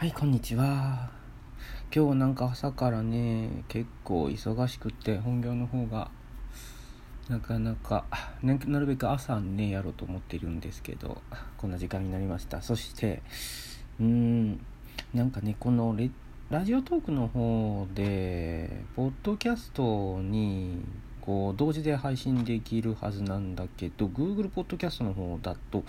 [0.00, 1.10] はい、こんにちは。
[1.94, 6.10] 今日なんか朝からね、結構忙しくて、本業の方が、
[7.28, 8.06] なかなか、
[8.42, 11.20] なるべく朝ね、やろうと思ってるんですけど、
[11.58, 12.62] こんな時間になりました。
[12.62, 13.20] そして、
[14.00, 14.64] うーん、
[15.12, 16.08] なんかね、このレ
[16.48, 20.80] ラジオトークの方で、ポッドキャストに、
[21.20, 25.84] こう、同時で配信できるはずなんだけど、Google ポッドキャストの方だと、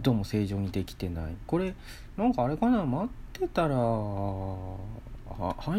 [0.00, 1.24] どうも正常にできてない。
[1.48, 1.74] これ
[2.16, 3.08] なんかあれかな待っ
[3.40, 3.80] てたら入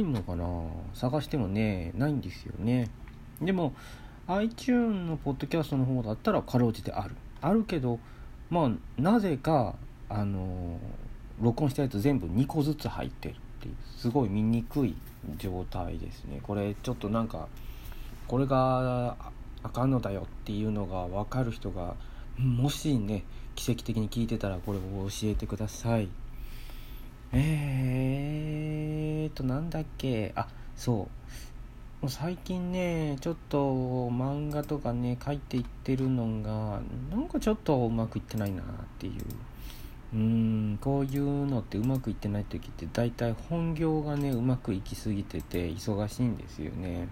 [0.04, 0.46] んのかな
[0.94, 2.90] 探してもねないんですよね。
[3.42, 3.74] でも
[4.28, 7.16] iTune のポッドキャストの方だったらかろうじてある。
[7.40, 7.98] あるけど
[8.50, 9.76] まあなぜか
[10.10, 10.78] あの
[11.42, 13.76] 録音したやつ全部2個ずつ入ってるっていう。
[13.98, 14.96] すごい見にくい
[15.38, 16.42] 状態ですね。
[16.44, 17.48] これちょっとなんか
[18.28, 19.16] これが
[19.64, 21.96] あかんのだよっていうのが分かる人が
[22.40, 23.24] もしね
[23.56, 26.08] 奇跡的に聞いてたらこれを教えてください。
[27.34, 30.32] えーとなんだっけ。
[30.36, 30.96] あそう。
[32.02, 33.60] もう最近ねちょっと
[34.10, 36.80] 漫画とかね書いていってるのが
[37.12, 38.66] なんかちょっとうまくいってないなっ
[38.98, 39.14] ていう。
[40.12, 47.08] うんこういうのってうまくいってない時って大体本業がねうまくいきすぎてて忙しいんですよね。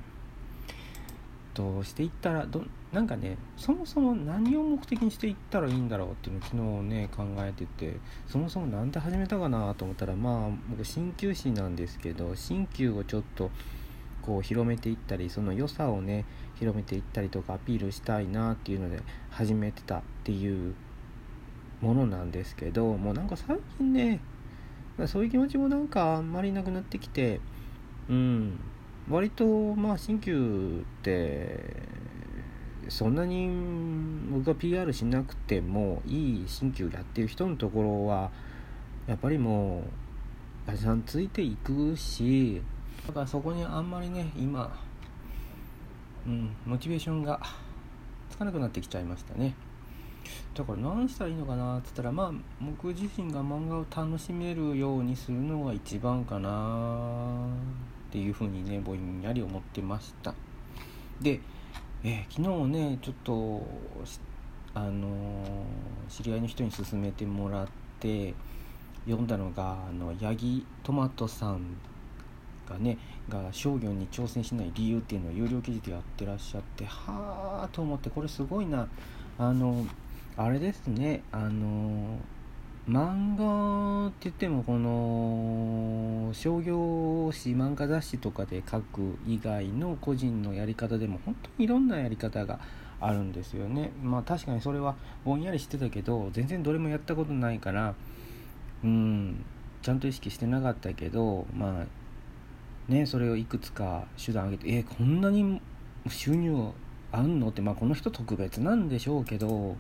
[1.58, 2.64] としていったらど
[2.94, 13.50] なんかねそもそも何を目的にしていったらいいんだろうっていうのを昨日ね考えててそもそも何で始めたかなと思ったらまあ僕鍼灸師なんですけど鍼灸をちょっと
[14.22, 16.26] こう広めていったりその良さをね
[16.60, 20.76] 広めていったりとかアピールしたいなっていうので始めてたっていう
[21.82, 24.20] ものなんですけどもうなんか最近ね
[25.08, 27.40] そういう気持ちもなんかあんまりなくなってきて
[28.10, 28.60] うん。
[29.10, 31.60] 割とまあ新旧って
[32.90, 33.50] そんなに
[34.32, 38.32] 僕が PR しなくてもいい新旧やってる人のところは
[39.08, 39.84] やっぱりも
[40.68, 42.62] うおさんついていくし
[43.06, 44.78] だからそこにあんまりね今
[46.26, 47.40] うんモチベーションが
[48.30, 49.56] つかなくなってきちゃいましたね。
[50.54, 57.48] だから何したらいいのかなって言ったらまあ僕自身が漫画を楽しめるようにするのが一番かな。
[58.18, 60.34] っていうふうにねぼんやり思ってました。
[61.22, 61.40] で、
[62.04, 63.64] えー、昨日ねちょっと
[64.74, 67.68] あのー、知り合いの人に勧めてもらっ
[68.00, 68.34] て
[69.06, 71.78] 読んだのがあの八木トマトさん
[72.68, 72.98] がね
[73.30, 78.88] が商業に挑戦しない理由っていうのを有料記事でやってらっしゃってはあと思ってこれすごいな。
[79.38, 79.86] あの
[80.36, 82.18] あれですねあの
[82.90, 92.60] 漫画って言ってもこの商業誌漫画雑誌とかで書く以外の個人のやり方でも本当にいろんなやり方が
[93.02, 93.92] あるんですよね。
[94.02, 97.94] まあ確かにそれはぼんやりしてたけど全然どれもやったことないから
[98.84, 99.46] うん
[99.82, 105.62] ちゃんと意識してなかったけどまあねそれをいくつか手段挙げてえこんなに
[106.08, 106.72] 収入
[107.12, 109.76] あんのってまあこの人特別なんでしょうけど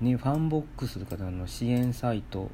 [0.00, 2.50] ね、ファンボックスとかの支援サイト。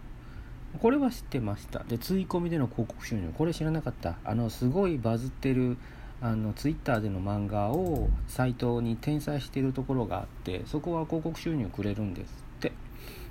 [0.79, 1.83] これは知ってました。
[1.85, 3.33] で追込みでの広告収入。
[3.37, 4.17] これ知らなかった。
[4.25, 5.77] あのすごいバズってる
[6.21, 12.73] あのツイッターでの漫画をサイトに転載してるところがあってそこは広告収入くれるんですって。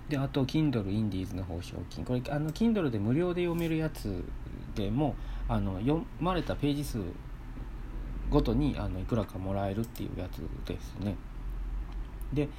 [0.10, 2.04] であと Kindle インディーズの報奨金。
[2.04, 4.24] これあの Kindle で無料で読めるやつ
[4.76, 5.16] でも
[5.48, 7.00] あの読まれたページ数
[8.30, 11.16] ごとにあのいくらかもらえるっていうやつですね。
[12.34, 12.50] で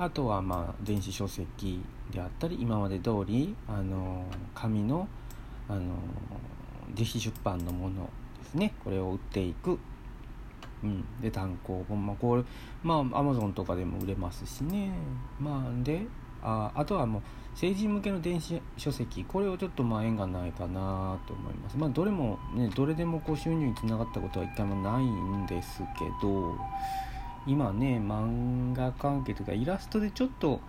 [0.00, 4.24] あとはまあ電子書籍であったり今まで通りあの
[4.54, 5.06] 紙の
[5.68, 5.80] あの
[6.96, 8.08] 自費出版のもの
[8.42, 8.72] ですね。
[8.82, 9.78] これを売っていく、
[10.82, 12.06] うん、で単行本。
[12.06, 12.42] まあこれ
[12.82, 14.90] まあアマゾンとかでも売れますしね。
[15.38, 16.06] まあで
[16.42, 17.22] ああとはもう
[17.54, 19.24] 成人向けの電子書籍。
[19.24, 21.76] これをちょっとまあ縁がないかなと思います。
[21.76, 26.56] まあどれもねどれでもこう収入につながったことは一回もないんですけど
[27.46, 30.60] 今ね漫画関係とかイラストでちょっと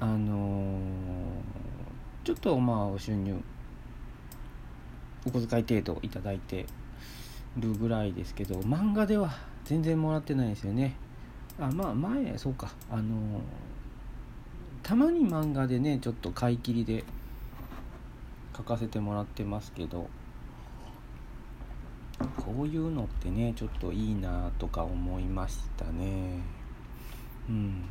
[0.00, 0.78] あのー、
[2.24, 3.36] ちょっとまあ収入
[5.26, 6.66] お小遣い程度いただいて
[7.56, 9.30] るぐらいですけど漫画では
[9.64, 10.94] 全然もらってないですよね。
[11.58, 12.70] あまあ前そうか。
[12.90, 13.06] あのー、
[14.82, 17.04] たまに漫画でねちょっと買い切りで
[18.56, 20.08] 書かせてもらってますけど
[22.36, 26.40] こういうのってねちょっといいなとか思いましたね。
[27.48, 27.84] うん。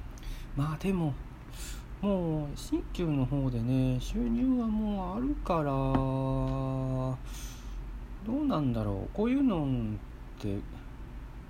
[0.56, 1.14] まあでも
[2.02, 7.18] もう新旧の方でね収入はもうあるからど
[8.28, 9.68] うなんだろうこういうのっ
[10.42, 10.58] て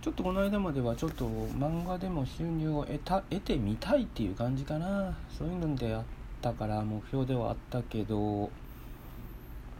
[0.01, 5.17] ちょっとこの間まではちょっと漫画でも収入を得た得てみたいっていう感じかな。
[5.37, 6.03] そういうのでやっ
[6.37, 8.49] ったから目標ではあったけど。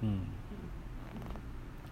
[0.04, 0.28] うん。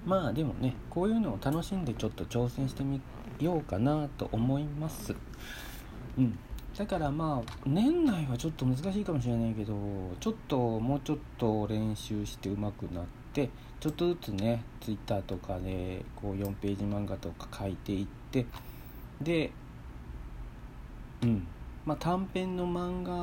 [0.06, 3.02] まあでもねこういうのを楽しんでちょっと挑戦してみ
[3.40, 5.16] ようかなと思います。
[6.18, 6.38] うん。
[6.78, 9.74] だからまあ年内はちょっと難しいかもしれないけど
[10.20, 13.50] ちょっともうちょっと練習して上手くなって
[13.80, 18.46] ちょっとずつね Twitter とかでこう4ページ漫画とか書いていって
[19.22, 19.52] で
[21.24, 21.48] うん。
[21.86, 23.14] まあ、短編の漫画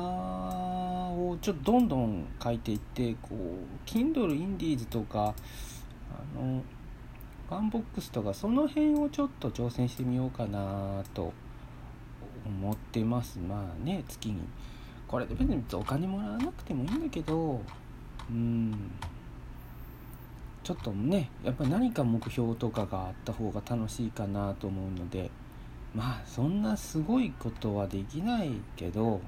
[1.11, 5.35] をちょっとどんどん書いていってこう Kindle インディーズとか
[6.11, 6.61] あの
[7.49, 11.33] ワンボックスとかその辺をちょっと挑戦してみようかなと
[12.45, 13.39] 思ってます。
[13.39, 14.39] まあね月に。
[15.07, 17.61] これで別にお金もらわなくてもいいんだけど
[18.29, 18.91] うん。
[20.63, 25.29] ちょっとねやっぱり何か目標とかがあった方が楽しいかなと思うので
[25.93, 29.19] まあそんなすごいことはできないけど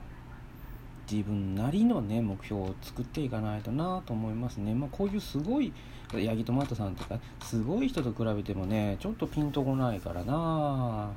[1.09, 4.73] 自分なりのね目標を作っていかないとなと思いますね。
[4.73, 5.71] まあこういうすごい
[6.13, 11.09] ヤギトマトさんとかすごい人と比べてもねちょっとピンとこないからな。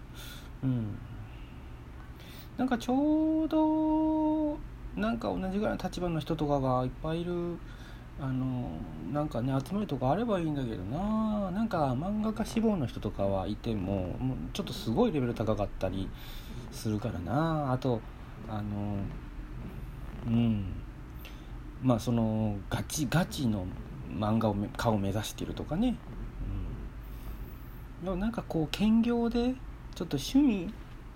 [0.63, 0.99] うん。
[2.57, 4.59] なんかちょうど
[5.01, 7.57] なんか同じぐらいの立場の人とかがいっぱいいる
[8.21, 8.69] あの
[9.13, 11.51] なんかね集まるとかあればいいんだけどな。
[11.53, 14.17] なんか漫画家志望の人とかはいても
[14.53, 16.09] ちょっとすごいレベル高かったり
[16.73, 17.73] するからな。
[17.73, 18.01] あと
[18.49, 18.99] あの
[20.27, 20.65] うん。
[21.83, 23.67] まあそのガチガチの
[24.13, 25.97] 漫画を顔を目指してるとかね、
[28.01, 29.55] うん、でもなんかこう兼業で
[29.95, 30.73] ちょっと趣味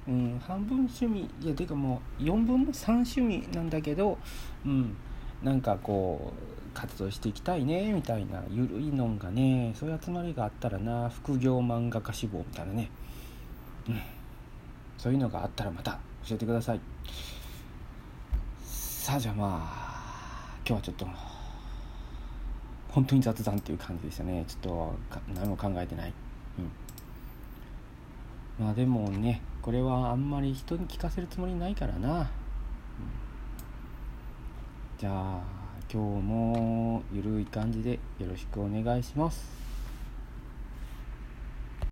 [0.09, 1.31] うん、半分趣味。
[1.41, 4.19] いやてかもう4分の3趣味なんだけど、
[4.67, 4.97] うん、
[5.43, 12.91] なんかこう活動していきたいねみたいなゆるいのんがねそういう集まりがあったらな副業漫画家志望みたいなね、
[13.89, 14.01] うん、
[14.99, 16.81] そういうのがあったらまた教えてください。
[19.03, 21.05] さあじゃあまあ今日はちょっと
[22.89, 24.45] 本当に雑談っていう感じでしたね。
[24.47, 24.95] ちょっ
[25.27, 26.13] と何も考えてない、
[28.61, 32.27] うん、まあでもねこれはあんまり人に聞かせるつもりないからな、うん、
[35.01, 35.41] じゃあ
[35.93, 39.72] 今日もゆるい感じでよろしくお願いします。